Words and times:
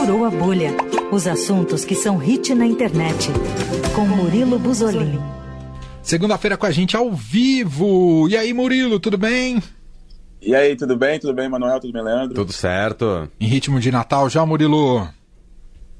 Furou 0.00 0.24
a 0.24 0.30
bolha. 0.30 0.74
Os 1.12 1.26
assuntos 1.26 1.84
que 1.84 1.94
são 1.94 2.16
hit 2.16 2.54
na 2.54 2.64
internet. 2.64 3.28
Com 3.94 4.06
Murilo 4.06 4.58
Buzolini. 4.58 5.20
Segunda-feira 6.02 6.56
com 6.56 6.64
a 6.64 6.70
gente 6.70 6.96
ao 6.96 7.12
vivo. 7.12 8.26
E 8.26 8.34
aí, 8.34 8.54
Murilo, 8.54 8.98
tudo 8.98 9.18
bem? 9.18 9.62
E 10.40 10.54
aí, 10.54 10.74
tudo 10.74 10.96
bem? 10.96 11.20
Tudo 11.20 11.34
bem, 11.34 11.50
Manuel? 11.50 11.78
Tudo 11.80 11.92
bem, 11.92 12.02
Leandro? 12.02 12.34
Tudo 12.34 12.50
certo. 12.50 13.28
Em 13.38 13.46
ritmo 13.46 13.78
de 13.78 13.92
Natal 13.92 14.30
já, 14.30 14.44
Murilo? 14.46 15.06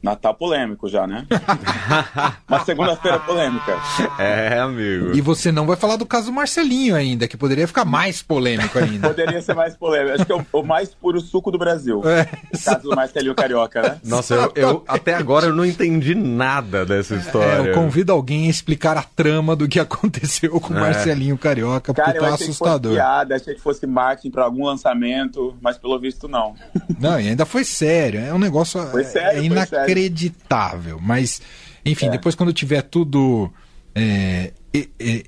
Natal 0.02 0.34
polêmico 0.34 0.88
já, 0.88 1.06
né? 1.06 1.26
Uma 2.48 2.64
segunda-feira 2.64 3.18
polêmica. 3.20 3.78
É, 4.18 4.58
amigo. 4.58 5.12
E 5.14 5.20
você 5.20 5.52
não 5.52 5.66
vai 5.66 5.76
falar 5.76 5.96
do 5.96 6.06
caso 6.06 6.32
Marcelinho 6.32 6.96
ainda, 6.96 7.28
que 7.28 7.36
poderia 7.36 7.66
ficar 7.66 7.84
mais 7.84 8.22
polêmico 8.22 8.78
ainda. 8.78 9.08
Poderia 9.08 9.42
ser 9.42 9.54
mais 9.54 9.76
polêmico. 9.76 10.14
Acho 10.14 10.24
que 10.24 10.32
é 10.32 10.34
o, 10.34 10.46
o 10.52 10.62
mais 10.62 10.94
puro 10.94 11.20
suco 11.20 11.50
do 11.50 11.58
Brasil. 11.58 12.02
É. 12.08 12.26
O 12.54 12.64
caso 12.64 12.82
do 12.82 12.96
Marcelinho 12.96 13.34
Carioca, 13.34 13.82
né? 13.82 14.00
Nossa, 14.04 14.34
eu, 14.34 14.52
eu, 14.54 14.84
até 14.88 15.14
agora 15.14 15.46
eu 15.46 15.54
não 15.54 15.66
entendi 15.66 16.14
nada 16.14 16.86
dessa 16.86 17.14
história. 17.14 17.68
É, 17.68 17.70
eu 17.70 17.74
convido 17.74 18.10
alguém 18.12 18.46
a 18.46 18.50
explicar 18.50 18.96
a 18.96 19.02
trama 19.02 19.54
do 19.54 19.68
que 19.68 19.78
aconteceu 19.78 20.58
com 20.60 20.72
o 20.72 20.78
é. 20.78 20.80
Marcelinho 20.80 21.36
Carioca, 21.36 21.92
porque 21.92 22.12
Cara, 22.12 22.18
tá 22.18 22.34
assustador. 22.34 22.92
Que 22.92 22.98
fosse 22.98 23.10
piada, 23.10 23.36
achei 23.36 23.54
que 23.54 23.60
fosse 23.60 23.86
marketing 23.86 24.30
para 24.30 24.44
algum 24.44 24.64
lançamento, 24.64 25.54
mas 25.60 25.76
pelo 25.76 25.98
visto 25.98 26.26
não. 26.26 26.54
Não, 26.98 27.20
e 27.20 27.28
ainda 27.28 27.44
foi 27.44 27.64
sério. 27.64 28.20
É 28.20 28.32
um 28.32 28.38
negócio 28.38 28.80
foi 28.86 29.04
sério, 29.04 29.40
é 29.40 29.44
inacreditável 29.44 29.89
inacreditável. 29.90 30.98
Mas, 31.00 31.40
enfim, 31.84 32.06
é. 32.06 32.10
depois 32.10 32.34
quando 32.34 32.52
tiver 32.52 32.82
tudo 32.82 33.50
é, 33.94 34.52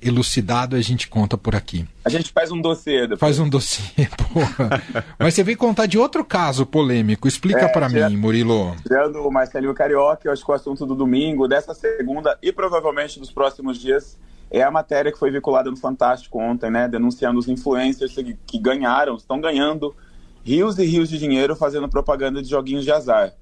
elucidado, 0.01 0.75
a 0.75 0.81
gente 0.81 1.07
conta 1.07 1.37
por 1.37 1.55
aqui. 1.55 1.85
A 2.05 2.09
gente 2.09 2.31
faz 2.31 2.51
um 2.51 2.61
dossiê 2.61 3.01
depois. 3.01 3.19
Faz 3.19 3.39
um 3.39 3.49
dossiê, 3.49 4.07
porra. 4.33 4.81
Mas 5.19 5.33
você 5.33 5.43
veio 5.43 5.57
contar 5.57 5.85
de 5.85 5.97
outro 5.97 6.23
caso 6.23 6.65
polêmico. 6.65 7.27
Explica 7.27 7.65
é, 7.65 7.67
para 7.67 7.89
mim, 7.89 8.15
Murilo. 8.15 8.75
Tirando 8.83 9.17
o 9.17 9.31
Marcelinho 9.31 9.73
Carioca, 9.73 10.27
eu 10.27 10.31
acho 10.31 10.43
que 10.43 10.51
o 10.51 10.53
assunto 10.53 10.85
do 10.85 10.95
domingo, 10.95 11.47
dessa 11.47 11.73
segunda 11.73 12.37
e 12.41 12.51
provavelmente 12.51 13.19
dos 13.19 13.31
próximos 13.31 13.79
dias 13.79 14.17
é 14.49 14.61
a 14.61 14.69
matéria 14.69 15.11
que 15.11 15.17
foi 15.17 15.31
vinculada 15.31 15.71
no 15.71 15.77
Fantástico 15.77 16.39
ontem, 16.39 16.69
né? 16.69 16.87
Denunciando 16.87 17.39
os 17.39 17.47
influencers 17.47 18.13
que, 18.13 18.37
que 18.45 18.59
ganharam, 18.59 19.15
estão 19.15 19.41
ganhando 19.41 19.95
rios 20.43 20.77
e 20.77 20.85
rios 20.85 21.09
de 21.09 21.17
dinheiro 21.17 21.55
fazendo 21.55 21.89
propaganda 21.89 22.41
de 22.41 22.49
joguinhos 22.49 22.83
de 22.83 22.91
azar 22.91 23.33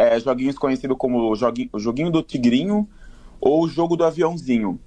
é, 0.00 0.18
joguinhos 0.18 0.56
conhecidos 0.56 0.96
como 0.96 1.34
joguinho, 1.36 1.68
o 1.74 1.78
joguinho 1.78 2.10
do 2.10 2.22
Tigrinho 2.22 2.88
ou 3.38 3.64
o 3.64 3.68
jogo 3.68 3.96
do 3.96 4.04
aviãozinho. 4.04 4.80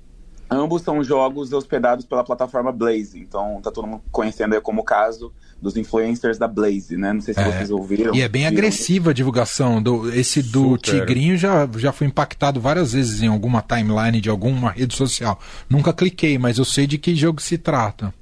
Ambos 0.50 0.82
são 0.82 1.04
jogos 1.04 1.54
hospedados 1.54 2.06
pela 2.06 2.24
plataforma 2.24 2.72
Blaze, 2.72 3.20
então 3.20 3.60
tá 3.62 3.72
todo 3.72 3.88
mundo 3.88 4.04
conhecendo 4.12 4.54
aí 4.54 4.62
como 4.62 4.82
o 4.82 4.84
caso 4.84 5.32
dos 5.62 5.78
influencers 5.78 6.38
da 6.38 6.48
Blaze, 6.48 6.98
né? 6.98 7.14
Não 7.14 7.22
sei 7.22 7.34
se 7.34 7.40
é. 7.40 7.44
vocês 7.44 7.72
ouviram. 7.72 8.14
E 8.14 8.22
é 8.22 8.28
bem 8.28 8.46
agressiva 8.46 9.12
a 9.12 9.14
divulgação. 9.14 9.82
Do, 9.82 10.12
esse 10.14 10.42
do 10.42 10.72
Super. 10.72 10.80
Tigrinho 10.80 11.38
já, 11.38 11.68
já 11.78 11.92
foi 11.92 12.08
impactado 12.08 12.60
várias 12.60 12.94
vezes 12.94 13.22
em 13.22 13.28
alguma 13.28 13.62
timeline 13.62 14.20
de 14.20 14.30
alguma 14.30 14.72
rede 14.72 14.96
social. 14.96 15.40
Nunca 15.70 15.94
cliquei, 15.94 16.38
mas 16.38 16.58
eu 16.58 16.66
sei 16.66 16.86
de 16.86 16.98
que 16.98 17.16
jogo 17.16 17.42
se 17.42 17.58
trata. 17.58 18.14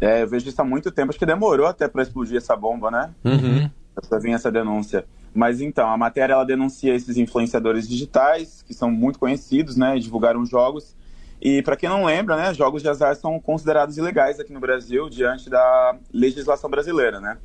É, 0.00 0.22
eu 0.22 0.28
vejo 0.28 0.48
isso 0.48 0.60
há 0.60 0.64
muito 0.64 0.90
tempo. 0.90 1.10
Acho 1.10 1.18
que 1.18 1.26
demorou 1.26 1.66
até 1.66 1.88
para 1.88 2.02
explodir 2.02 2.36
essa 2.36 2.54
bomba, 2.54 2.90
né? 2.90 3.10
Uhum. 3.24 3.70
Pra 4.08 4.18
vir 4.18 4.32
essa 4.32 4.50
denúncia. 4.50 5.04
Mas 5.34 5.60
então, 5.60 5.90
a 5.90 5.96
matéria 5.96 6.34
ela 6.34 6.44
denuncia 6.44 6.94
esses 6.94 7.16
influenciadores 7.16 7.88
digitais, 7.88 8.62
que 8.62 8.72
são 8.72 8.88
muito 8.90 9.18
conhecidos, 9.18 9.76
né, 9.76 9.98
divulgaram 9.98 10.46
jogos. 10.46 10.94
E 11.42 11.60
para 11.62 11.76
quem 11.76 11.88
não 11.88 12.04
lembra, 12.04 12.36
né, 12.36 12.54
jogos 12.54 12.80
de 12.80 12.88
azar 12.88 13.16
são 13.16 13.40
considerados 13.40 13.98
ilegais 13.98 14.38
aqui 14.38 14.52
no 14.52 14.60
Brasil 14.60 15.10
diante 15.10 15.50
da 15.50 15.96
legislação 16.12 16.70
brasileira, 16.70 17.20
né? 17.20 17.36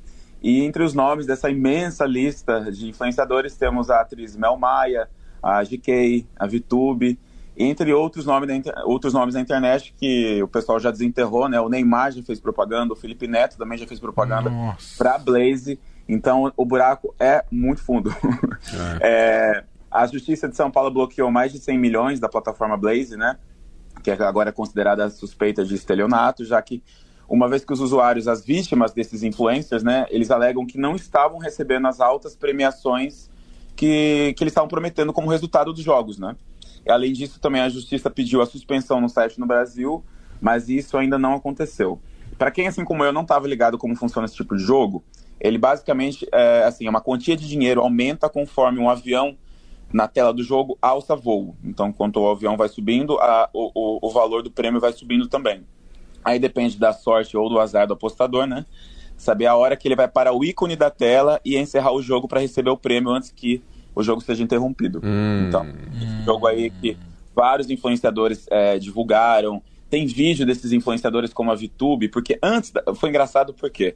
E 0.41 0.61
entre 0.61 0.83
os 0.83 0.93
nomes 0.93 1.25
dessa 1.25 1.49
imensa 1.49 2.05
lista 2.05 2.71
de 2.71 2.87
influenciadores 2.87 3.57
temos 3.57 3.89
a 3.89 4.01
atriz 4.01 4.35
Mel 4.37 4.55
Maia, 4.55 5.09
a 5.41 5.63
GK, 5.63 6.25
a 6.37 6.45
VTube, 6.45 7.19
entre 7.59 7.93
outros 7.93 8.25
nomes, 8.25 8.63
da, 8.63 8.85
outros 8.85 9.13
nomes 9.13 9.35
da 9.35 9.41
internet 9.41 9.93
que 9.97 10.41
o 10.41 10.47
pessoal 10.47 10.79
já 10.79 10.89
desenterrou, 10.89 11.50
né? 11.50 11.59
O 11.59 11.67
Neymar 11.67 12.13
já 12.13 12.23
fez 12.23 12.39
propaganda, 12.39 12.94
o 12.94 12.95
Felipe 12.95 13.28
Neto 13.28 13.57
também 13.57 13.78
já 13.78 13.85
fez 13.85 14.00
propaganda 14.00 14.50
para 14.97 15.17
Blaze. 15.17 15.78
Então, 16.07 16.51
o 16.56 16.66
buraco 16.66 17.13
é 17.19 17.44
muito 17.51 17.81
fundo. 17.81 18.09
É. 18.11 19.00
É, 19.01 19.63
a 19.91 20.06
Justiça 20.06 20.47
de 20.47 20.56
São 20.56 20.69
Paulo 20.69 20.91
bloqueou 20.91 21.31
mais 21.31 21.51
de 21.51 21.59
100 21.59 21.78
milhões 21.78 22.19
da 22.19 22.29
plataforma 22.29 22.78
Blaze, 22.78 23.17
né? 23.17 23.38
Que 24.01 24.11
agora 24.11 24.50
é 24.50 24.51
considerada 24.53 25.09
suspeita 25.09 25.66
de 25.66 25.75
estelionato, 25.75 26.45
já 26.45 26.61
que 26.61 26.81
uma 27.28 27.50
vez 27.50 27.66
que 27.66 27.73
os 27.73 27.81
usuários, 27.81 28.28
as 28.28 28.44
vítimas 28.44 28.94
desses 28.94 29.22
influencers, 29.22 29.84
né, 29.84 30.05
eles 30.09 30.31
alegam 30.31 30.66
que 30.66 30.78
não 30.78 30.95
estavam 30.95 31.38
recebendo 31.38 31.88
as 31.88 32.00
altas 32.00 32.35
premiações 32.35 33.29
que, 33.75 34.34
que 34.35 34.44
eles 34.44 34.51
estavam 34.51 34.67
prometendo 34.67 35.13
como 35.13 35.29
resultado 35.29 35.72
dos 35.73 35.84
jogos, 35.84 36.17
né? 36.17 36.35
Além 36.88 37.13
disso, 37.13 37.40
também 37.40 37.62
a 37.62 37.69
justiça 37.69 38.09
pediu 38.09 38.41
a 38.41 38.45
suspensão 38.45 39.00
no 39.01 39.09
site 39.09 39.40
no 39.40 39.45
Brasil, 39.45 40.03
mas 40.41 40.69
isso 40.69 40.97
ainda 40.97 41.17
não 41.17 41.34
aconteceu. 41.35 42.00
Para 42.38 42.51
quem, 42.51 42.67
assim 42.67 42.85
como 42.85 43.03
eu, 43.03 43.12
não 43.12 43.23
estava 43.23 43.47
ligado 43.47 43.78
como 43.78 43.95
funciona 43.95 44.25
esse 44.25 44.35
tipo 44.35 44.56
de 44.56 44.63
jogo, 44.63 45.03
ele 45.40 45.57
basicamente 45.57 46.28
é 46.34 46.63
assim, 46.63 46.88
uma 46.88 47.01
quantia 47.01 47.35
de 47.35 47.47
dinheiro 47.47 47.81
aumenta 47.81 48.29
conforme 48.29 48.79
um 48.79 48.90
avião 48.90 49.38
na 49.91 50.07
tela 50.07 50.34
do 50.34 50.44
jogo 50.44 50.78
alça 50.81 51.16
voo. 51.16 51.56
Então, 51.63 51.91
quanto 51.91 52.19
o 52.19 52.29
avião 52.29 52.56
vai 52.56 52.69
subindo, 52.69 53.17
a, 53.19 53.50
o, 53.53 54.07
o, 54.07 54.11
valor 54.11 54.44
do 54.44 54.51
prêmio 54.51 54.79
vai 54.79 54.94
subindo 54.94 55.28
também. 55.28 55.66
Aí 56.23 56.38
depende 56.38 56.78
da 56.78 56.94
sorte 56.94 57.35
ou 57.35 57.50
do 57.50 57.59
azar 57.59 57.88
do 57.88 57.94
apostador, 57.94 58.46
né? 58.46 58.66
Saber 59.17 59.47
a 59.47 59.56
hora 59.56 59.75
que 59.75 59.88
ele 59.88 59.96
vai 59.96 60.07
para 60.07 60.31
o 60.31 60.44
ícone 60.44 60.75
da 60.75 60.90
tela 60.90 61.41
e 61.44 61.57
encerrar 61.57 61.91
o 61.91 62.01
jogo 62.01 62.28
para 62.28 62.40
receber 62.40 62.69
o 62.69 62.78
prêmio 62.78 63.11
antes 63.11 63.31
que 63.31 63.63
o 63.95 64.03
jogo 64.03 64.22
seja 64.22 64.44
interrompido. 64.44 65.01
Hum. 65.03 65.47
Então, 65.47 65.66
esse 65.95 66.25
jogo 66.25 66.47
aí 66.47 66.69
que 66.69 66.97
vários 67.35 67.69
influenciadores 67.69 68.45
é, 68.50 68.77
divulgaram. 68.77 69.61
Tem 69.89 70.05
vídeo 70.05 70.45
desses 70.45 70.72
influenciadores 70.72 71.33
como 71.33 71.51
a 71.51 71.55
VTube, 71.55 72.09
porque 72.09 72.38
antes. 72.44 72.72
Da... 72.72 72.83
Foi 72.94 73.09
engraçado 73.09 73.53
porque 73.53 73.95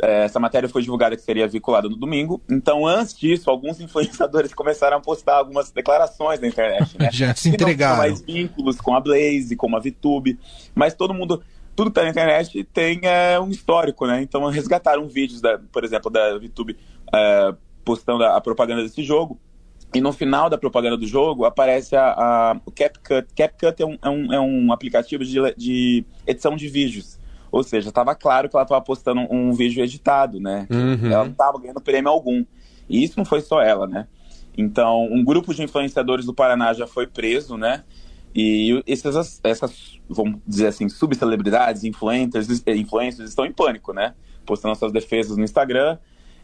é, 0.00 0.24
essa 0.24 0.38
matéria 0.38 0.68
foi 0.68 0.82
divulgada 0.82 1.16
que 1.16 1.22
seria 1.22 1.46
vinculada 1.48 1.88
no 1.88 1.96
domingo. 1.96 2.40
Então, 2.48 2.86
antes 2.86 3.16
disso, 3.18 3.50
alguns 3.50 3.78
influenciadores 3.82 4.54
começaram 4.54 4.98
a 4.98 5.00
postar 5.00 5.36
algumas 5.36 5.70
declarações 5.70 6.40
na 6.40 6.46
internet. 6.46 6.96
Né? 6.98 7.10
Já 7.12 7.34
se 7.34 7.48
entregaram. 7.48 7.98
mais 7.98 8.22
vínculos 8.22 8.80
com 8.80 8.94
a 8.94 9.00
Blaze, 9.00 9.56
com 9.56 9.74
a 9.76 9.80
VTube. 9.80 10.38
Mas 10.74 10.94
todo 10.94 11.12
mundo, 11.12 11.42
tudo 11.74 11.90
que 11.90 11.94
tá 11.94 12.04
na 12.04 12.10
internet 12.10 12.64
tem 12.72 13.00
é, 13.02 13.38
um 13.40 13.50
histórico, 13.50 14.06
né? 14.06 14.22
Então, 14.22 14.44
resgataram 14.48 15.06
vídeos, 15.08 15.40
da, 15.40 15.58
por 15.58 15.84
exemplo, 15.84 16.10
da 16.10 16.38
VTube 16.38 16.76
é, 17.12 17.54
postando 17.86 18.24
a, 18.24 18.36
a, 18.36 18.40
propaganda 18.40 18.82
desse 18.82 19.02
jogo. 19.04 19.40
E 19.94 20.00
no 20.00 20.12
final 20.12 20.50
da 20.50 20.58
propaganda 20.58 20.96
do 20.96 21.06
jogo 21.06 21.44
aparece 21.44 21.94
a, 21.94 22.08
a 22.08 22.60
o 22.66 22.72
CapCut. 22.72 23.28
CapCut 23.34 23.80
é 23.80 23.86
um, 23.86 23.96
é 24.02 24.10
um, 24.10 24.32
é 24.34 24.40
um 24.40 24.72
aplicativo 24.72 25.24
de, 25.24 25.38
de 25.56 26.04
edição 26.26 26.56
de 26.56 26.68
vídeos. 26.68 27.18
Ou 27.50 27.62
seja, 27.62 27.88
estava 27.88 28.14
claro 28.14 28.48
que 28.48 28.56
ela 28.56 28.64
estava 28.64 28.82
postando 28.82 29.20
um, 29.32 29.52
vídeo 29.52 29.82
editado, 29.82 30.40
né? 30.40 30.66
Uhum. 30.68 31.10
Ela 31.10 31.24
não 31.24 31.30
estava 31.30 31.58
ganhando 31.58 31.80
prêmio 31.80 32.10
algum. 32.10 32.44
E 32.88 33.02
isso 33.04 33.14
não 33.16 33.24
foi 33.24 33.40
só 33.40 33.62
ela, 33.62 33.86
né? 33.86 34.08
Então, 34.58 35.04
um 35.04 35.24
grupo 35.24 35.54
de 35.54 35.62
influenciadores 35.62 36.26
do 36.26 36.34
Paraná 36.34 36.72
já 36.74 36.86
foi 36.86 37.06
preso, 37.06 37.56
né? 37.56 37.84
E 38.34 38.82
essas, 38.86 39.40
essas 39.42 39.98
vamos 40.08 40.40
dizer 40.46 40.66
assim, 40.66 40.88
subcelebridades, 40.88 41.84
influencers, 41.84 42.62
influencers 42.66 43.28
estão 43.28 43.46
em 43.46 43.52
pânico, 43.52 43.92
né? 43.92 44.14
Postando 44.44 44.74
suas 44.74 44.92
defesas 44.92 45.36
no 45.36 45.44
Instagram. 45.44 45.96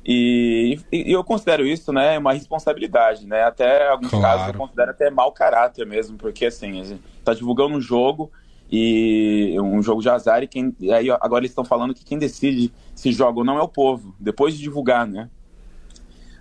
E, 0.04 0.80
e, 0.90 1.12
eu 1.12 1.22
considero 1.22 1.64
isso, 1.64 1.92
né, 1.92 2.18
uma 2.18 2.32
responsabilidade, 2.32 3.26
né? 3.26 3.44
Até 3.44 3.88
alguns 3.88 4.10
claro. 4.10 4.24
casos 4.24 4.48
eu 4.48 4.54
considero 4.54 4.90
até 4.90 5.10
mau 5.10 5.30
caráter 5.30 5.86
mesmo, 5.86 6.18
porque 6.18 6.46
assim, 6.46 6.80
a 6.80 6.84
gente 6.84 7.02
tá 7.24 7.32
divulgando 7.32 7.76
um 7.76 7.80
jogo 7.80 8.30
e 8.72 9.54
um 9.60 9.82
jogo 9.82 10.00
de 10.00 10.08
azar 10.08 10.42
e 10.42 10.48
quem 10.48 10.74
aí 10.94 11.10
agora 11.10 11.42
eles 11.42 11.50
estão 11.50 11.64
falando 11.64 11.92
que 11.92 12.02
quem 12.02 12.18
decide 12.18 12.72
se 12.94 13.12
joga 13.12 13.40
ou 13.40 13.44
não 13.44 13.58
é 13.58 13.62
o 13.62 13.68
povo 13.68 14.14
depois 14.18 14.56
de 14.56 14.62
divulgar 14.62 15.06
né 15.06 15.28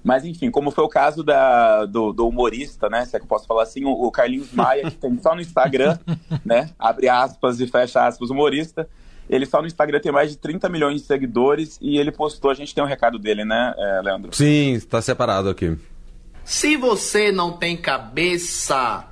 mas 0.01 0.23
enfim 0.23 0.49
como 0.49 0.71
foi 0.71 0.85
o 0.85 0.87
caso 0.87 1.25
da, 1.25 1.85
do, 1.85 2.13
do 2.13 2.25
humorista 2.25 2.87
né 2.89 3.03
se 3.03 3.17
é 3.17 3.19
que 3.19 3.25
eu 3.25 3.27
posso 3.27 3.45
falar 3.45 3.63
assim 3.63 3.83
o, 3.83 3.91
o 3.91 4.09
Carlinhos 4.09 4.53
Maia 4.53 4.89
que 4.89 4.95
tem 4.95 5.19
só 5.21 5.35
no 5.35 5.41
Instagram 5.41 5.99
né 6.45 6.69
abre 6.79 7.09
aspas 7.09 7.59
e 7.59 7.67
fecha 7.67 8.07
aspas 8.07 8.29
humorista 8.29 8.87
ele 9.31 9.45
só 9.45 9.61
no 9.61 9.67
Instagram 9.67 9.99
tem 9.99 10.11
mais 10.11 10.29
de 10.29 10.37
30 10.37 10.69
milhões 10.69 11.01
de 11.01 11.07
seguidores 11.07 11.79
e 11.81 11.97
ele 11.97 12.11
postou 12.11 12.51
a 12.51 12.53
gente 12.53 12.75
tem 12.75 12.83
um 12.83 12.87
recado 12.87 13.17
dele 13.17 13.43
né 13.45 13.73
é, 13.77 14.01
Leandro 14.03 14.35
sim 14.35 14.73
está 14.73 15.01
separado 15.01 15.49
aqui 15.49 15.77
se 16.43 16.75
você 16.75 17.31
não 17.31 17.53
tem 17.53 17.77
cabeça 17.77 19.07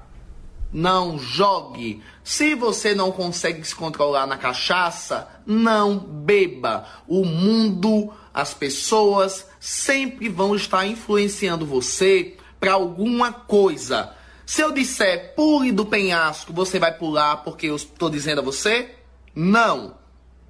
não 0.71 1.17
jogue. 1.17 2.01
Se 2.23 2.53
você 2.55 2.93
não 2.93 3.11
consegue 3.11 3.63
se 3.65 3.75
controlar 3.75 4.27
na 4.27 4.37
cachaça, 4.37 5.27
não 5.45 5.97
beba. 5.97 6.85
O 7.07 7.25
mundo, 7.25 8.13
as 8.33 8.53
pessoas 8.53 9.47
sempre 9.59 10.29
vão 10.29 10.55
estar 10.55 10.85
influenciando 10.85 11.65
você 11.65 12.37
para 12.59 12.73
alguma 12.73 13.31
coisa. 13.31 14.13
Se 14.45 14.61
eu 14.61 14.71
disser 14.71 15.33
pule 15.35 15.71
do 15.71 15.85
penhasco, 15.85 16.53
você 16.53 16.79
vai 16.79 16.95
pular 16.95 17.37
porque 17.37 17.67
eu 17.67 17.75
estou 17.75 18.09
dizendo 18.09 18.39
a 18.39 18.43
você? 18.43 18.95
Não, 19.35 19.95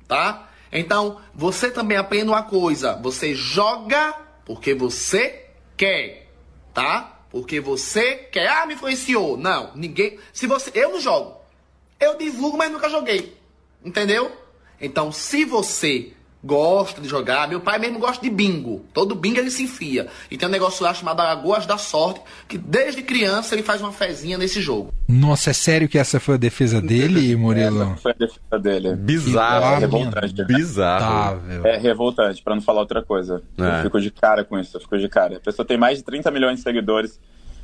tá? 0.10 0.50
Então, 0.72 1.22
você 1.34 1.72
também 1.72 1.98
aprenda 1.98 2.32
uma 2.32 2.44
coisa: 2.44 2.96
você 2.98 3.34
joga 3.34 4.14
porque 4.44 4.74
você 4.74 5.46
quer. 5.78 6.28
tá? 6.74 7.16
Porque 7.30 7.60
você 7.60 8.16
quer, 8.16 8.48
ah, 8.48 8.66
me 8.66 8.74
influenciou. 8.74 9.38
Não, 9.38 9.72
ninguém. 9.76 10.20
Se 10.34 10.48
você. 10.48 10.72
Eu 10.74 10.94
não 10.94 11.00
jogo. 11.00 11.38
Eu 12.00 12.18
divulgo, 12.18 12.58
mas 12.58 12.72
nunca 12.72 12.90
joguei. 12.90 13.38
Entendeu? 13.86 14.36
Então, 14.82 15.12
se 15.12 15.46
você 15.46 16.14
gosta 16.44 17.02
de 17.02 17.08
jogar. 17.08 17.48
Meu 17.48 17.60
pai 17.60 17.80
mesmo 17.80 18.00
gosta 18.00 18.24
de 18.24 18.30
bingo. 18.30 18.86
Todo 18.94 19.16
bingo 19.16 19.40
ele 19.40 19.52
se 19.52 19.64
enfia. 19.64 20.08
E 20.32 20.38
tem 20.38 20.48
um 20.48 20.52
negócio 20.52 20.84
lá 20.84 20.94
chamado 20.94 21.20
Alagoas 21.20 21.66
da 21.66 21.78
Sorte, 21.78 22.22
que 22.48 22.58
desde 22.58 23.02
criança 23.02 23.56
ele 23.56 23.64
faz 23.64 23.82
uma 23.82 23.92
fezinha 23.92 24.38
nesse 24.38 24.62
jogo. 24.62 24.94
Nossa, 25.08 25.50
é 25.50 25.54
sério 25.54 25.90
que 25.90 25.98
essa 25.98 26.20
foi 26.20 26.36
a 26.36 26.38
defesa 26.38 26.82
dele, 26.82 27.36
Murilo? 27.36 27.84
Essa 27.84 27.96
foi 27.98 28.12
a 28.12 28.16
defesa 28.16 28.60
dele. 28.60 28.96
Bizarro. 28.96 29.76
É 29.76 29.80
revoltante. 29.80 30.46
Bizarro. 30.46 31.42
É 31.64 31.78
revoltante, 31.78 32.42
para 32.42 32.56
não 32.56 32.62
falar 32.62 32.82
outra 32.82 33.04
coisa. 33.04 33.42
É. 33.58 33.80
Eu 33.80 33.84
fico 33.84 34.02
de 34.02 34.12
cara 34.12 34.44
com 34.44 34.58
isso, 34.58 34.78
eu 34.78 34.82
fico 34.82 34.98
de 34.98 35.10
cara. 35.10 35.38
A 35.38 35.40
pessoa 35.40 35.66
tem 35.66 35.78
mais 35.78 35.98
de 35.98 36.04
30 36.04 36.32
milhões 36.32 36.58
de 36.58 36.64
seguidores 36.64 37.20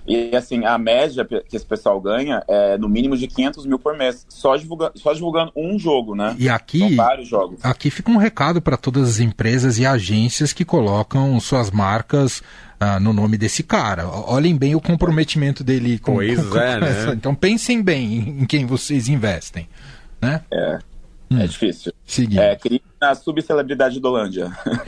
e 0.08 0.36
assim, 0.36 0.66
a 0.66 0.78
média 0.78 1.26
que 1.26 1.56
esse 1.56 1.66
pessoal 1.66 2.00
ganha 2.00 2.44
é 2.48 2.78
no 2.78 2.88
mínimo 2.88 3.18
de 3.18 3.28
500 3.28 3.66
mil 3.66 3.80
por 3.80 3.98
mês, 3.98 4.26
só, 4.30 4.56
divulga, 4.56 4.92
só 4.96 5.14
divulgando 5.14 5.52
um 5.56 5.80
jogo, 5.80 6.16
né? 6.16 6.36
E 6.38 6.48
aqui, 6.48 6.80
São 6.80 6.96
vários 6.96 7.28
jogos. 7.28 7.60
Aqui 7.64 7.90
fica 7.90 8.12
um 8.12 8.18
recado 8.18 8.62
para 8.62 8.78
todas 8.78 9.10
as 9.10 9.20
empresas 9.20 9.80
e 9.80 9.86
agências 9.86 10.54
que 10.54 10.64
colocam 10.64 11.40
suas 11.40 11.72
marcas 11.72 12.44
ah, 12.80 13.00
no 13.00 13.14
nome 13.14 13.38
desse 13.38 13.64
cara. 13.64 14.08
Olhem 14.08 14.56
bem 14.56 14.76
o 14.76 14.82
comprometimento 14.82 15.64
dele 15.64 15.98
com, 15.98 16.16
pois 16.16 16.40
com, 16.40 16.50
com 16.52 16.58
é, 16.58 16.80
né? 16.80 17.14
Então 17.14 17.34
pensem 17.34 17.82
bem 17.82 18.36
em 18.42 18.46
quem 18.46 18.66
vocês 18.66 19.08
investem, 19.08 19.68
né? 20.22 20.42
É. 20.52 20.80
Hum. 21.32 21.40
É 21.40 21.48
difícil. 21.48 21.92
Seguindo. 22.06 22.42
É, 22.42 22.56
cria 22.56 22.82
a 23.02 23.16
subcelebridade 23.16 24.00
do 24.00 24.08
Holândia. 24.08 24.52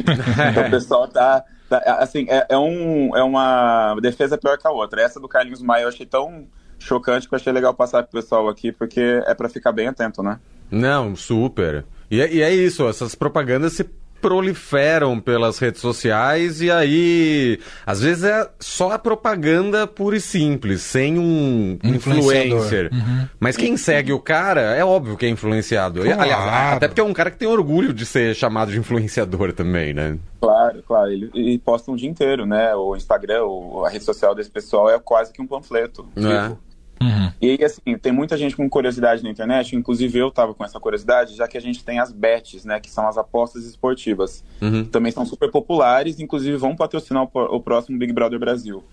então 0.51 0.67
o 0.67 0.69
pessoal 0.69 1.07
tá 1.07 1.43
assim, 1.69 2.25
é, 2.29 2.47
é, 2.49 2.57
um, 2.57 3.15
é 3.15 3.23
uma 3.23 3.95
defesa 4.01 4.37
pior 4.37 4.57
que 4.57 4.67
a 4.67 4.71
outra. 4.71 5.01
Essa 5.01 5.19
do 5.19 5.27
Carlinhos 5.27 5.61
Maia 5.61 5.83
eu 5.83 5.89
achei 5.89 6.05
tão 6.05 6.47
chocante 6.79 7.27
que 7.27 7.33
eu 7.33 7.37
achei 7.37 7.51
legal 7.51 7.73
passar 7.73 8.03
pro 8.03 8.21
pessoal 8.21 8.47
aqui, 8.47 8.71
porque 8.71 9.21
é 9.25 9.33
para 9.33 9.49
ficar 9.49 9.71
bem 9.71 9.87
atento, 9.87 10.21
né? 10.21 10.39
Não, 10.69 11.15
super. 11.15 11.85
E 12.09 12.21
é, 12.21 12.33
e 12.33 12.41
é 12.41 12.53
isso, 12.53 12.87
essas 12.87 13.15
propagandas 13.15 13.73
se 13.73 13.83
proliferam 14.27 15.21
pelas 15.21 15.57
redes 15.57 15.79
sociais 15.79 16.61
e 16.61 16.69
aí 16.69 17.57
às 17.85 18.01
vezes 18.01 18.25
é 18.25 18.45
só 18.59 18.91
a 18.91 18.99
propaganda 18.99 19.87
pura 19.87 20.17
e 20.17 20.19
simples, 20.19 20.81
sem 20.81 21.17
um 21.17 21.79
influencer. 21.81 22.89
Uhum. 22.91 23.25
Mas 23.39 23.55
quem 23.55 23.77
segue 23.77 24.11
o 24.11 24.19
cara 24.19 24.75
é 24.75 24.83
óbvio 24.83 25.15
que 25.15 25.25
é 25.25 25.29
influenciado. 25.29 26.01
Claro. 26.01 26.21
Aliás, 26.21 26.75
até 26.75 26.89
porque 26.89 26.99
é 26.99 27.03
um 27.05 27.13
cara 27.13 27.31
que 27.31 27.37
tem 27.37 27.47
orgulho 27.47 27.93
de 27.93 28.05
ser 28.05 28.35
chamado 28.35 28.69
de 28.69 28.77
influenciador 28.77 29.53
também, 29.53 29.93
né? 29.93 30.17
Claro, 30.41 30.83
claro. 30.85 31.09
Ele, 31.09 31.31
ele 31.33 31.57
posta 31.57 31.89
um 31.89 31.95
dia 31.95 32.09
inteiro, 32.09 32.45
né? 32.45 32.75
O 32.75 32.97
Instagram, 32.97 33.45
o, 33.45 33.85
a 33.85 33.89
rede 33.89 34.03
social 34.03 34.35
desse 34.35 34.49
pessoal 34.49 34.89
é 34.89 34.99
quase 34.99 35.31
que 35.31 35.41
um 35.41 35.47
panfleto. 35.47 36.05
É. 36.17 36.66
Uhum. 37.01 37.31
E 37.41 37.51
aí, 37.51 37.63
assim, 37.63 37.97
tem 37.97 38.11
muita 38.11 38.37
gente 38.37 38.55
com 38.55 38.67
curiosidade 38.69 39.23
na 39.23 39.29
internet, 39.29 39.75
inclusive 39.75 40.17
eu 40.17 40.31
tava 40.31 40.53
com 40.53 40.63
essa 40.63 40.79
curiosidade, 40.79 41.35
já 41.35 41.47
que 41.47 41.57
a 41.57 41.61
gente 41.61 41.83
tem 41.83 41.99
as 41.99 42.11
bets, 42.11 42.65
né, 42.65 42.79
que 42.79 42.89
são 42.89 43.07
as 43.07 43.17
apostas 43.17 43.65
esportivas. 43.65 44.43
Uhum. 44.61 44.85
Também 44.85 45.11
são 45.11 45.25
super 45.25 45.51
populares, 45.51 46.19
inclusive 46.19 46.57
vão 46.57 46.75
patrocinar 46.75 47.23
o, 47.23 47.29
o, 47.33 47.61
próximo 47.61 47.97
Big 47.97 48.11
Brother 48.11 48.39
Brasil. 48.39 48.83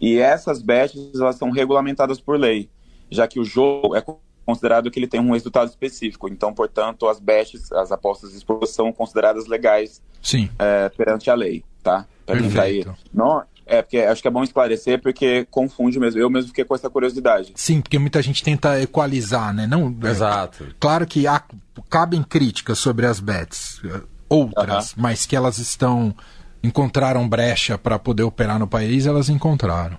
E 0.00 0.18
essas 0.18 0.62
bets, 0.62 1.14
elas 1.14 1.36
são 1.36 1.50
regulamentadas 1.50 2.20
por 2.20 2.38
lei, 2.38 2.68
já 3.10 3.26
que 3.26 3.40
o 3.40 3.44
jogo 3.44 3.96
é 3.96 4.04
considerado 4.46 4.90
que 4.90 4.98
ele 4.98 5.06
tem 5.06 5.20
um 5.20 5.32
resultado 5.32 5.68
específico. 5.68 6.28
Então, 6.28 6.54
portanto, 6.54 7.06
as 7.06 7.18
bets, 7.20 7.70
as 7.72 7.92
apostas 7.92 8.32
esportivas 8.34 8.70
são 8.70 8.92
consideradas 8.92 9.46
legais 9.46 10.00
Sim. 10.22 10.48
É, 10.58 10.88
perante 10.90 11.28
a 11.28 11.34
lei, 11.34 11.64
tá? 11.82 12.06
Pra 12.24 12.38
quem 12.38 12.50
tá 12.50 12.62
aí. 12.62 12.86
Não, 13.12 13.42
é, 13.68 13.82
porque 13.82 13.98
acho 13.98 14.22
que 14.22 14.28
é 14.28 14.30
bom 14.30 14.42
esclarecer, 14.42 15.00
porque 15.00 15.46
confunde 15.50 16.00
mesmo. 16.00 16.18
Eu 16.18 16.30
mesmo 16.30 16.48
fiquei 16.48 16.64
com 16.64 16.74
essa 16.74 16.88
curiosidade. 16.88 17.52
Sim, 17.54 17.82
porque 17.82 17.98
muita 17.98 18.22
gente 18.22 18.42
tenta 18.42 18.80
equalizar, 18.80 19.54
né? 19.54 19.66
Não, 19.66 19.94
é, 20.02 20.08
Exato. 20.08 20.64
É, 20.64 20.66
claro 20.80 21.06
que 21.06 21.26
há, 21.26 21.42
cabem 21.90 22.22
críticas 22.22 22.78
sobre 22.78 23.04
as 23.04 23.20
bets, 23.20 23.80
outras, 24.28 24.92
uh 24.92 24.94
-huh. 24.94 25.02
mas 25.02 25.26
que 25.26 25.36
elas 25.36 25.58
estão. 25.58 26.14
encontraram 26.62 27.28
brecha 27.28 27.76
para 27.76 27.98
poder 27.98 28.22
operar 28.22 28.58
no 28.58 28.66
país, 28.66 29.06
elas 29.06 29.28
encontraram. 29.28 29.98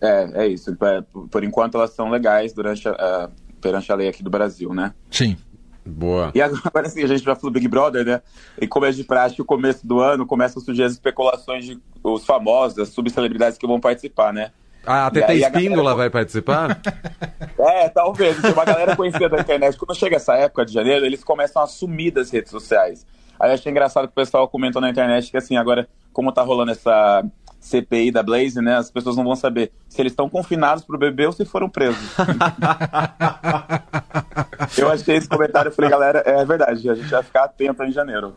É, 0.00 0.44
é 0.44 0.46
isso. 0.48 0.70
É, 0.70 1.04
por 1.30 1.44
enquanto 1.44 1.76
elas 1.76 1.90
são 1.90 2.10
legais 2.10 2.52
durante 2.52 2.88
a, 2.88 3.30
perante 3.60 3.92
a 3.92 3.94
lei 3.94 4.08
aqui 4.08 4.22
do 4.22 4.30
Brasil, 4.30 4.74
né? 4.74 4.92
Sim. 5.10 5.36
Boa. 5.84 6.30
E 6.34 6.40
agora 6.42 6.88
sim, 6.88 7.02
a 7.02 7.06
gente 7.06 7.22
já 7.22 7.34
falou 7.34 7.50
do 7.50 7.54
Big 7.54 7.68
Brother, 7.68 8.04
né? 8.04 8.22
E 8.60 8.66
como 8.66 8.86
é 8.86 8.90
de 8.90 9.04
prática, 9.04 9.42
o 9.42 9.44
começo 9.44 9.86
do 9.86 10.00
ano 10.00 10.26
começam 10.26 10.60
a 10.60 10.64
surgir 10.64 10.84
as 10.84 10.92
especulações 10.92 11.64
de 11.64 11.78
os 12.02 12.24
famosos, 12.24 12.78
as 12.78 12.88
subcelebridades 12.88 13.58
que 13.58 13.66
vão 13.66 13.80
participar, 13.80 14.32
né? 14.32 14.50
Ah, 14.86 15.06
a 15.06 15.10
TT 15.10 15.34
Espíndola 15.34 15.76
galera... 15.76 15.96
vai 15.96 16.10
participar? 16.10 16.80
é, 17.58 17.88
talvez. 17.88 18.40
Tem 18.40 18.52
uma 18.52 18.64
galera 18.64 18.94
conhecida 18.94 19.28
da 19.28 19.40
internet. 19.40 19.78
Quando 19.78 19.96
chega 19.96 20.16
essa 20.16 20.34
época 20.34 20.64
de 20.66 20.72
janeiro, 20.72 21.06
eles 21.06 21.24
começam 21.24 21.62
a 21.62 21.66
sumir 21.66 22.12
das 22.12 22.30
redes 22.30 22.50
sociais. 22.50 23.06
Aí 23.40 23.50
eu 23.50 23.54
achei 23.54 23.70
engraçado 23.70 24.06
que 24.06 24.12
o 24.12 24.14
pessoal 24.14 24.46
comentou 24.46 24.82
na 24.82 24.90
internet 24.90 25.30
que, 25.30 25.36
assim, 25.36 25.56
agora, 25.56 25.88
como 26.12 26.32
tá 26.32 26.42
rolando 26.42 26.72
essa 26.72 27.24
CPI 27.64 28.10
da 28.10 28.22
Blaze, 28.22 28.60
né? 28.60 28.76
As 28.76 28.90
pessoas 28.90 29.16
não 29.16 29.24
vão 29.24 29.34
saber 29.34 29.72
se 29.88 30.02
eles 30.02 30.12
estão 30.12 30.28
confinados 30.28 30.84
pro 30.84 30.98
bebê 30.98 31.24
ou 31.26 31.32
se 31.32 31.46
foram 31.46 31.68
presos. 31.68 32.14
eu 34.76 34.90
achei 34.90 35.16
esse 35.16 35.26
comentário 35.26 35.70
e 35.70 35.74
falei, 35.74 35.90
galera, 35.90 36.22
é 36.26 36.44
verdade, 36.44 36.90
a 36.90 36.94
gente 36.94 37.08
vai 37.08 37.22
ficar 37.22 37.44
atento 37.44 37.82
em 37.82 37.90
janeiro. 37.90 38.34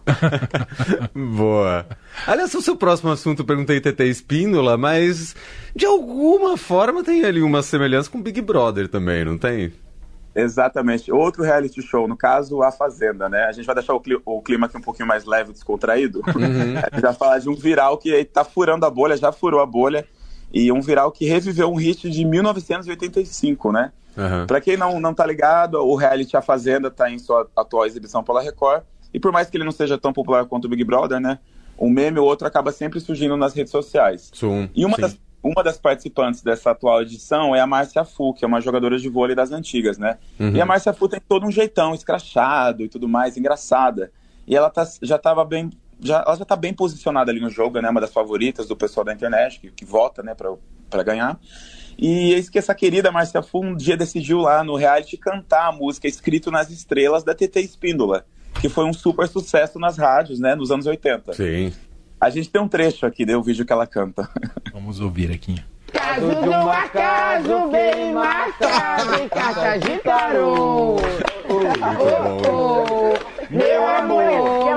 Boa. 1.14 1.86
Aliás, 2.26 2.54
o 2.54 2.62
seu 2.62 2.78
próximo 2.78 3.12
assunto, 3.12 3.42
eu 3.42 3.46
perguntei 3.46 3.82
TT 3.82 4.06
Espíndola, 4.06 4.78
mas 4.78 5.36
de 5.76 5.86
alguma 5.86 6.56
forma 6.56 7.04
tem 7.04 7.26
ali 7.26 7.42
uma 7.42 7.62
semelhança 7.62 8.10
com 8.10 8.22
Big 8.22 8.42
Brother 8.42 8.88
também, 8.88 9.26
não 9.26 9.38
tem? 9.38 9.74
Exatamente. 10.38 11.12
Outro 11.12 11.44
reality 11.44 11.82
show, 11.82 12.08
no 12.08 12.16
caso, 12.16 12.62
A 12.62 12.72
Fazenda, 12.72 13.28
né? 13.28 13.46
A 13.46 13.52
gente 13.52 13.66
vai 13.66 13.74
deixar 13.74 13.94
o, 13.94 14.42
clima, 14.42 14.68
aqui 14.68 14.78
um 14.78 14.82
pouquinho 14.82 15.08
mais 15.08 15.26
leve, 15.26 15.52
descontraído. 15.52 16.20
Uhum. 16.20 16.78
A 16.78 16.94
gente 16.94 17.02
vai 17.02 17.14
falar 17.14 17.40
de 17.40 17.50
um 17.50 17.56
viral 17.56 17.98
que 17.98 18.24
tá 18.26 18.44
furando 18.44 18.86
a 18.86 18.90
bolha, 18.90 19.18
já 19.18 19.32
furou 19.32 19.60
a 19.60 19.66
bolha, 19.66 20.06
e 20.54 20.72
um 20.72 20.80
viral 20.80 21.12
que 21.12 21.26
reviveu 21.26 21.72
um 21.72 21.76
hit 21.76 22.10
de 22.10 22.24
1985, 22.24 23.72
né? 23.72 23.92
Uhum. 24.16 24.46
Pra 24.46 24.62
quem 24.62 24.78
não, 24.78 25.00
não 25.00 25.14
tá 25.14 25.26
ligado, 25.26 25.76
o 25.76 25.96
reality 25.96 26.38
A 26.38 26.42
Fazenda 26.42 26.92
tá 26.92 27.10
em 27.10 27.18
sua 27.18 27.50
atual 27.56 27.86
exibição 27.86 28.24
pela 28.24 28.42
Record, 28.42 28.84
e 29.14 29.20
por 29.20 29.32
mais 29.32 29.50
que 29.50 29.58
ele 29.58 29.64
não 29.64 29.72
seja 29.72 29.98
tão 29.98 30.14
popular 30.14 30.46
quanto 30.46 30.66
o 30.66 30.70
Big 30.70 30.84
Brother, 30.84 31.20
né? 31.20 31.40
Um 31.80 31.90
meme 31.90 32.20
ou 32.20 32.28
outro 32.28 32.48
acaba 32.48 32.72
sempre 32.72 33.00
surgindo 33.00 33.38
nas 33.38 33.54
redes 33.54 33.72
sociais. 33.72 34.32
Sim, 34.34 34.70
e 34.76 34.86
uma 34.86 34.96
sim. 34.96 35.02
das 35.02 35.18
uma 35.48 35.64
das 35.64 35.78
participantes 35.78 36.42
dessa 36.42 36.72
atual 36.72 37.02
edição 37.02 37.56
é 37.56 37.60
a 37.60 37.68
Márcia 37.68 38.04
Fu, 38.04 38.34
que 38.34 38.44
é 38.44 38.48
uma 38.48 38.62
jogadora 38.62 38.98
de 38.98 39.10
vôlei 39.10 39.36
das 39.36 39.52
antigas, 39.52 39.98
né? 39.98 40.18
Uhum. 40.40 40.56
E 40.56 40.62
a 40.62 40.66
Márcia 40.66 40.94
Fu 40.94 41.08
tem 41.08 41.20
todo 41.20 41.46
um 41.46 41.52
jeitão 41.52 41.94
escrachado 41.94 42.84
e 42.84 42.90
tudo 42.90 43.08
mais, 43.08 43.38
engraçada. 43.38 44.12
E 44.46 44.56
ela 44.56 44.70
tá, 44.70 44.88
já 45.02 45.16
estava 45.16 45.44
bem. 45.44 45.70
Já, 46.00 46.24
ela 46.26 46.36
já 46.36 46.46
tá 46.46 46.56
bem 46.56 46.74
posicionada 46.74 47.32
ali 47.32 47.40
no 47.40 47.50
jogo, 47.50 47.80
né? 47.82 47.90
Uma 47.90 48.02
das 48.02 48.14
favoritas 48.14 48.68
do 48.68 48.76
pessoal 48.76 49.04
da 49.04 49.14
internet, 49.14 49.60
que, 49.60 49.72
que 49.72 49.86
vota, 49.86 50.22
né, 50.22 50.36
para 50.36 51.04
ganhar. 51.04 51.40
E 51.98 52.34
eis 52.34 52.50
que 52.50 52.60
essa 52.60 52.76
querida 52.76 53.12
Márcia 53.12 53.42
Fu 53.42 53.64
um 53.64 53.76
dia 53.76 53.98
decidiu 53.98 54.40
lá 54.40 54.64
no 54.64 54.76
reality 54.76 55.18
cantar 55.18 55.70
a 55.70 55.72
música 55.72 56.08
Escrito 56.08 56.52
nas 56.52 56.70
Estrelas 56.70 57.24
da 57.24 57.34
TT 57.34 57.62
Espíndola, 57.62 58.26
que 58.62 58.70
foi 58.70 58.86
um 58.86 58.94
super 58.94 59.28
sucesso 59.28 59.80
nas 59.80 59.98
rádios, 59.98 60.40
né, 60.40 60.54
nos 60.54 60.70
anos 60.70 60.86
80. 60.86 61.34
Sim. 61.34 61.74
A 62.20 62.30
gente 62.32 62.50
tem 62.50 62.60
um 62.60 62.68
trecho 62.68 63.06
aqui 63.06 63.26
do 63.26 63.44
vídeo 63.44 63.66
que 63.66 63.72
ela 63.72 63.86
canta. 63.86 64.28
Vamos 64.74 65.00
ouvir 65.00 65.32
aqui. 65.32 65.56
Caso 65.94 66.28
de 66.42 66.50
um 66.50 66.70
acaso 66.70 67.68
bem 67.72 68.12
marcado 68.14 69.22
em 69.22 69.30
carta 69.30 69.78
de 69.78 69.98
tarô. 70.00 70.96
Oh, 71.50 71.62
oh, 72.50 73.14
meu 73.50 73.88
amor, 73.88 74.24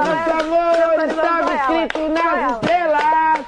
nosso 0.05 0.31
amor 0.31 1.09
estava 1.09 1.55
escrito 1.55 2.09
nas 2.11 2.53
estrelas. 2.53 3.47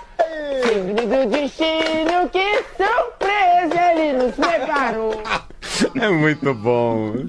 Signo 0.64 0.94
do 0.94 1.30
destino, 1.30 2.28
que 2.30 2.64
surpresa 2.76 3.92
ele 3.92 4.24
nos 4.24 4.34
preparou. 4.34 5.22
É 6.00 6.08
muito 6.08 6.54
bom. 6.54 7.26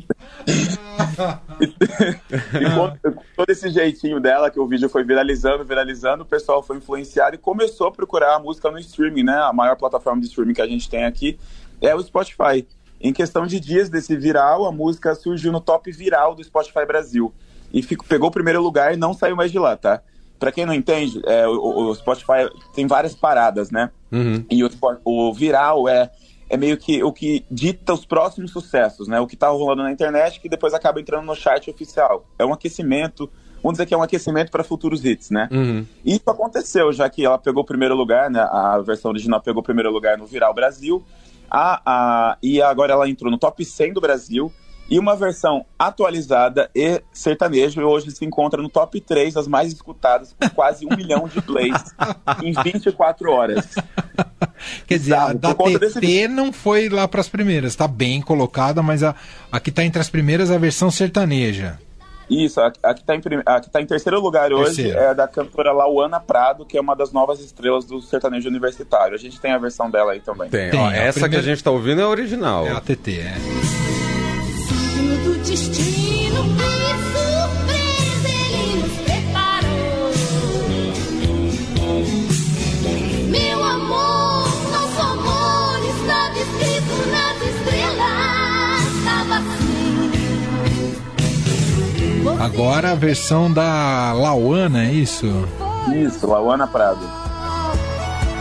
E 1.61 2.65
com, 2.75 3.21
todo 3.35 3.49
esse 3.49 3.69
jeitinho 3.69 4.19
dela, 4.19 4.49
que 4.49 4.59
o 4.59 4.67
vídeo 4.67 4.89
foi 4.89 5.03
viralizando, 5.03 5.63
viralizando, 5.63 6.23
o 6.23 6.25
pessoal 6.25 6.61
foi 6.63 6.77
influenciado 6.77 7.35
e 7.35 7.37
começou 7.37 7.87
a 7.87 7.91
procurar 7.91 8.35
a 8.35 8.39
música 8.39 8.69
no 8.71 8.79
streaming, 8.79 9.23
né? 9.23 9.37
A 9.37 9.53
maior 9.53 9.75
plataforma 9.75 10.21
de 10.21 10.27
streaming 10.27 10.53
que 10.53 10.61
a 10.61 10.67
gente 10.67 10.89
tem 10.89 11.05
aqui 11.05 11.37
é 11.81 11.93
o 11.93 12.01
Spotify. 12.01 12.65
Em 12.99 13.11
questão 13.11 13.45
de 13.45 13.59
dias 13.59 13.89
desse 13.89 14.15
viral, 14.15 14.65
a 14.65 14.71
música 14.71 15.13
surgiu 15.13 15.51
no 15.51 15.59
top 15.59 15.91
viral 15.91 16.33
do 16.35 16.43
Spotify 16.43 16.85
Brasil. 16.85 17.33
E 17.73 17.81
fico, 17.81 18.05
pegou 18.05 18.29
o 18.29 18.31
primeiro 18.31 18.61
lugar 18.61 18.93
e 18.93 18.97
não 18.97 19.13
saiu 19.13 19.35
mais 19.35 19.51
de 19.51 19.59
lá, 19.59 19.75
tá? 19.75 20.01
Pra 20.39 20.51
quem 20.51 20.65
não 20.65 20.73
entende, 20.73 21.21
é, 21.25 21.47
o, 21.47 21.89
o, 21.89 21.95
Spotify 21.95 22.49
tem 22.73 22.85
várias 22.85 23.15
paradas, 23.15 23.71
né? 23.71 23.89
Uhum. 24.11 24.45
E 24.49 24.63
o, 24.63 24.69
o 25.03 25.33
viral 25.33 25.87
é 25.87 26.11
é 26.53 26.57
meio 26.57 26.77
que 26.77 27.03
o 27.03 27.11
que 27.11 27.43
dita 27.49 27.93
os 27.93 28.05
próximos 28.05 28.51
sucessos, 28.51 29.07
né? 29.07 29.19
O 29.19 29.25
que 29.25 29.35
tá 29.35 29.49
rolando 29.49 29.81
na 29.81 29.91
internet 29.91 30.39
que 30.39 30.47
depois 30.47 30.71
acaba 30.71 31.01
entrando 31.01 31.25
no 31.25 31.35
chart 31.35 31.67
oficial. 31.67 32.27
É 32.37 32.45
um 32.45 32.53
aquecimento 32.53 33.27
vamos 33.63 33.77
dizer 33.77 33.85
que 33.87 33.93
é 33.93 33.97
um 33.97 34.03
aquecimento 34.03 34.51
para 34.51 34.63
futuros 34.63 35.03
hits, 35.03 35.31
né? 35.31 35.49
Uhum. 35.51 35.85
Isso 36.05 36.29
aconteceu, 36.29 36.91
já 36.91 37.09
que 37.09 37.25
ela 37.25 37.39
pegou 37.39 37.63
o 37.63 37.65
primeiro 37.65 37.95
lugar, 37.95 38.29
né? 38.29 38.41
A 38.41 38.77
versão 38.85 39.09
original 39.09 39.41
pegou 39.41 39.61
o 39.61 39.63
primeiro 39.63 39.89
lugar 39.89 40.15
no 40.17 40.27
Viral 40.27 40.53
Brasil. 40.53 41.03
A, 41.49 41.81
a, 41.85 42.37
e 42.43 42.61
agora 42.61 42.93
ela 42.93 43.09
entrou 43.09 43.31
no 43.31 43.37
top 43.37 43.63
100 43.65 43.93
do 43.93 44.01
Brasil 44.01 44.51
e 44.89 44.99
uma 44.99 45.15
versão 45.15 45.65
atualizada 45.79 46.69
e 46.75 47.01
sertanejo 47.11 47.79
e 47.79 47.83
hoje 47.83 48.11
se 48.11 48.25
encontra 48.25 48.61
no 48.61 48.69
top 48.69 48.99
3 48.99 49.33
das 49.33 49.47
mais 49.47 49.71
escutadas, 49.71 50.35
com 50.39 50.49
quase 50.49 50.85
um 50.85 50.95
milhão 50.95 51.27
de 51.27 51.41
plays 51.41 51.95
em 52.43 52.51
24 52.51 53.31
horas. 53.31 53.73
Quer 54.87 54.97
dizer, 54.97 55.15
a 55.15 55.33
da 55.33 55.53
TT 55.53 55.79
desse... 55.79 56.27
não 56.27 56.51
foi 56.51 56.89
lá 56.89 57.07
para 57.07 57.21
as 57.21 57.29
primeiras, 57.29 57.73
está 57.73 57.87
bem 57.87 58.21
colocada, 58.21 58.81
mas 58.81 59.03
a, 59.03 59.15
a 59.51 59.59
que 59.59 59.69
está 59.69 59.83
entre 59.83 60.01
as 60.01 60.09
primeiras 60.09 60.49
é 60.51 60.55
a 60.55 60.59
versão 60.59 60.89
sertaneja. 60.91 61.77
Isso, 62.29 62.59
a, 62.61 62.71
a 62.83 62.93
que 62.93 63.01
está 63.01 63.15
em, 63.15 63.21
tá 63.21 63.81
em 63.81 63.85
terceiro 63.85 64.19
lugar 64.19 64.51
hoje 64.51 64.83
Terceiro. 64.83 64.97
é 64.97 65.13
da 65.13 65.27
cantora 65.27 65.71
Lauana 65.71 66.19
Prado, 66.19 66.65
que 66.65 66.77
é 66.77 66.81
uma 66.81 66.95
das 66.95 67.11
novas 67.11 67.39
estrelas 67.39 67.85
do 67.85 68.01
sertanejo 68.01 68.47
universitário. 68.47 69.13
A 69.13 69.17
gente 69.17 69.39
tem 69.39 69.51
a 69.51 69.57
versão 69.57 69.89
dela 69.89 70.13
aí 70.13 70.19
também. 70.19 70.49
Tem, 70.49 70.71
tem 70.71 70.79
Ó, 70.79 70.89
essa 70.89 71.19
primeira... 71.19 71.29
que 71.29 71.35
a 71.35 71.41
gente 71.41 71.57
está 71.57 71.71
ouvindo 71.71 72.01
é 72.01 72.03
a 72.03 72.07
original. 72.07 72.65
É 72.65 72.71
a 72.71 72.79
TT, 72.79 73.19
é. 73.19 73.35
do 75.23 75.37
destino, 75.43 76.43
Agora 92.43 92.91
a 92.91 92.95
versão 92.95 93.51
da 93.51 94.13
Lauana, 94.13 94.85
é 94.85 94.91
isso? 94.91 95.47
Isso, 95.95 96.27
Lauana 96.27 96.67
Prado. 96.67 97.09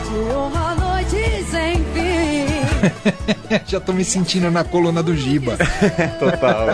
De 0.08 0.16
uma 0.34 0.74
noite 0.74 1.44
sem 1.50 1.76
fim. 1.94 3.62
Já 3.66 3.78
tô 3.78 3.92
me 3.92 4.04
sentindo 4.04 4.50
na 4.50 4.64
coluna 4.64 5.02
do 5.02 5.16
Giba. 5.16 5.56
Total. 6.18 6.66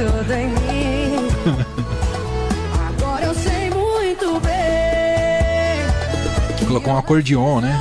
tudo 0.00 0.32
em 0.32 0.48
mim. 0.48 1.28
Agora 2.88 3.24
eu 3.24 3.34
sei 3.34 3.70
muito 3.70 4.40
bem. 4.40 4.56
Colocou 6.66 6.94
um 6.94 6.98
acordeon, 6.98 7.60
né? 7.60 7.78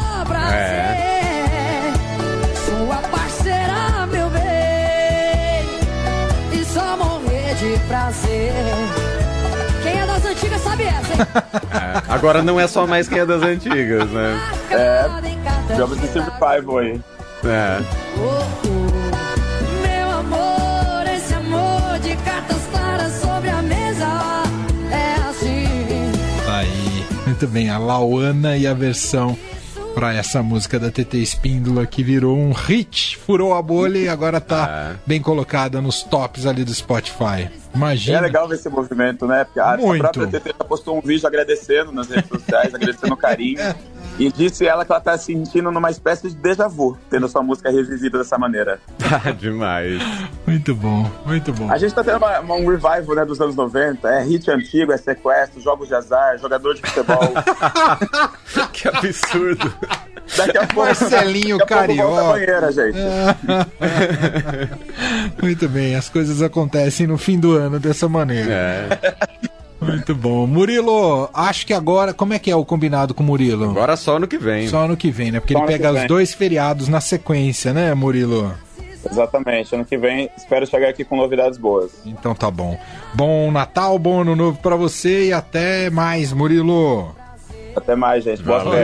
É. 11.00 12.02
Agora 12.14 12.42
não 12.42 12.60
é 12.60 12.68
só 12.68 12.86
mais 12.88 13.08
quem 13.08 13.20
é 13.20 13.26
das 13.26 13.42
antigas, 13.42 14.10
né? 14.10 14.40
É. 14.72 15.76
Jogos 15.76 16.00
de 16.00 16.08
Survival 16.08 16.78
aí. 16.80 17.02
É. 17.44 17.80
Meu 19.82 20.10
amor, 20.20 21.08
esse 21.16 21.34
amor 21.34 22.00
de 22.02 22.16
cartas 22.18 22.58
claras 22.72 23.14
sobre 23.14 23.50
a 23.50 23.62
mesa 23.62 24.08
é 24.92 25.30
assim. 25.30 26.12
Aí, 26.52 27.06
muito 27.26 27.48
bem, 27.48 27.70
a 27.70 27.78
Lauana 27.78 28.58
e 28.58 28.68
a 28.68 28.74
versão 28.74 29.38
para 29.94 30.14
essa 30.14 30.42
música 30.42 30.80
da 30.80 30.90
TT 30.90 31.18
Espíndola 31.18 31.86
que 31.86 32.04
virou 32.04 32.38
um 32.38 32.52
hit, 32.52 33.18
furou 33.18 33.54
a 33.54 33.62
bolha 33.62 33.98
e 33.98 34.08
agora 34.08 34.40
tá 34.40 34.94
é. 34.94 35.00
bem 35.06 35.22
colocada 35.22 35.82
nos 35.82 36.04
tops 36.04 36.46
ali 36.46 36.64
do 36.64 36.74
Spotify. 36.74 37.50
Imagina. 37.74 38.18
É 38.18 38.22
legal 38.22 38.48
ver 38.48 38.56
esse 38.56 38.70
movimento, 38.70 39.28
né? 39.28 39.44
Porque 39.44 39.60
a, 39.60 39.78
Muito. 39.78 40.06
a 40.06 40.10
própria 40.10 40.40
TT 40.40 40.54
postou 40.68 40.98
um 40.98 41.02
vídeo 41.02 41.28
agradecendo 41.28 41.92
nas 41.92 42.08
redes 42.08 42.30
sociais, 42.30 42.74
agradecendo 42.74 43.14
o 43.14 43.18
carinho. 43.18 43.60
E 44.20 44.30
disse 44.30 44.68
ela 44.68 44.84
que 44.84 44.92
ela 44.92 45.00
tá 45.00 45.18
sentindo 45.18 45.72
numa 45.72 45.90
espécie 45.90 46.30
de 46.30 46.36
déjà 46.36 46.68
vu, 46.68 46.98
tendo 47.10 47.30
sua 47.30 47.42
música 47.42 47.72
revivida 47.72 48.18
dessa 48.18 48.38
maneira. 48.38 48.78
Tá 48.98 49.32
demais. 49.40 50.02
Muito 50.46 50.76
bom, 50.76 51.10
muito 51.26 51.54
bom. 51.54 51.72
A 51.72 51.78
gente 51.78 51.96
tá 51.96 52.04
tendo 52.04 52.18
uma, 52.18 52.40
uma, 52.42 52.56
um 52.56 52.68
revival 52.68 53.16
né, 53.16 53.26
dos 53.26 53.40
anos 53.40 53.56
90, 53.56 54.10
é 54.10 54.22
hit 54.24 54.52
antigo, 54.52 54.92
é 54.92 54.98
sequestro, 54.98 55.62
jogos 55.62 55.88
de 55.88 55.96
azar, 55.96 56.38
jogador 56.38 56.74
de 56.74 56.82
futebol. 56.82 57.34
que 58.74 58.90
absurdo. 58.90 59.74
Daqui 60.36 60.58
a 60.58 60.68
pouco, 60.68 60.82
Marcelinho 60.82 61.58
daqui 61.58 61.74
a 61.74 61.78
Carioca. 61.78 62.24
banheira, 62.24 62.72
gente. 62.72 63.00
Muito 65.42 65.68
bem, 65.70 65.96
as 65.96 66.10
coisas 66.10 66.42
acontecem 66.42 67.08
no 67.08 67.18
fim 67.18 67.40
do 67.40 67.56
ano 67.56 67.80
dessa 67.80 68.08
maneira. 68.08 68.52
É. 68.52 69.39
Muito 69.90 70.16
bom. 70.16 70.48
Murilo, 70.48 71.30
acho 71.34 71.66
que 71.66 71.74
agora. 71.74 72.14
Como 72.14 72.34
é 72.34 72.40
que 72.40 72.50
é 72.50 72.56
o 72.56 72.66
combinado 72.66 73.14
com 73.14 73.24
o 73.24 73.26
Murilo? 73.26 73.70
Agora 73.70 73.96
só 73.96 74.20
no 74.20 74.28
que 74.28 74.38
vem. 74.38 74.68
Só 74.68 74.88
no 74.88 74.98
que 74.98 75.12
vem, 75.12 75.32
né? 75.32 75.40
Porque 75.40 75.54
só 75.54 75.60
ele 75.60 75.68
pega 75.68 75.92
os 75.92 76.08
dois 76.08 76.34
feriados 76.34 76.88
na 76.88 77.02
sequência, 77.02 77.74
né, 77.74 77.94
Murilo? 77.94 78.54
Exatamente. 79.10 79.74
Ano 79.74 79.86
que 79.86 79.98
vem 79.98 80.30
espero 80.36 80.66
chegar 80.66 80.90
aqui 80.90 81.04
com 81.04 81.16
novidades 81.16 81.58
boas. 81.58 81.92
Então 82.06 82.36
tá 82.36 82.52
bom. 82.52 82.78
Bom 83.14 83.52
Natal, 83.52 83.98
bom 83.98 84.22
ano 84.22 84.36
novo 84.36 84.60
para 84.60 84.76
você 84.76 85.28
e 85.28 85.34
até 85.34 85.90
mais, 85.90 86.34
Murilo. 86.34 87.16
Até 87.76 87.96
mais, 87.96 88.24
gente. 88.24 88.44
Boa 88.44 88.64
noite. 88.64 88.80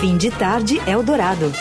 Fim 0.00 0.16
de 0.16 0.30
tarde, 0.32 0.80
Eldorado. 0.86 1.52